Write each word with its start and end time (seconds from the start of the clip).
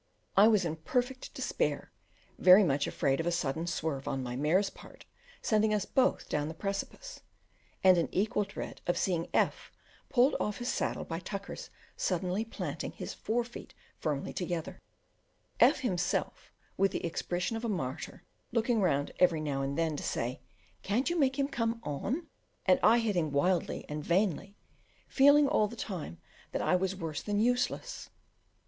I 0.35 0.47
was 0.47 0.65
in 0.65 0.77
perfect 0.77 1.31
despair, 1.35 1.91
very 2.39 2.63
much 2.63 2.87
afraid 2.87 3.19
of 3.19 3.27
a 3.27 3.31
sudden 3.31 3.67
swerve 3.67 4.07
on 4.07 4.23
my 4.23 4.35
mare's 4.35 4.71
part 4.71 5.05
sending 5.43 5.75
us 5.75 5.85
both 5.85 6.27
down 6.27 6.47
the 6.47 6.55
precipice, 6.55 7.21
and 7.83 7.99
in 7.99 8.09
equal 8.11 8.43
dread 8.43 8.81
of 8.87 8.97
seeing 8.97 9.27
F 9.31 9.71
pulled 10.09 10.35
off 10.39 10.57
his 10.57 10.69
saddle 10.69 11.03
by 11.05 11.19
Tucker's 11.19 11.69
suddenly 11.95 12.43
planting 12.43 12.93
his 12.93 13.13
fore 13.13 13.43
feet 13.43 13.75
firmly 13.99 14.33
together: 14.33 14.79
F 15.59 15.81
himself, 15.81 16.51
with 16.77 16.91
the 16.91 17.05
expression 17.05 17.55
of 17.55 17.63
a 17.63 17.69
martyr, 17.69 18.23
looking 18.51 18.81
round 18.81 19.11
every 19.19 19.39
now 19.39 19.61
and 19.61 19.77
then 19.77 19.95
to 19.95 20.01
say, 20.03 20.41
"Can't 20.81 21.11
you 21.11 21.19
make 21.19 21.37
him 21.37 21.47
come 21.47 21.79
on?" 21.83 22.25
and 22.65 22.79
I 22.81 22.97
hitting 22.97 23.31
wildly 23.31 23.85
and 23.87 24.03
vainly, 24.03 24.57
feeling 25.07 25.47
all 25.47 25.67
the 25.67 25.75
time 25.75 26.17
that 26.53 26.61
I 26.63 26.75
was 26.75 26.95
worse 26.95 27.21
than 27.21 27.37
useless. 27.39 28.09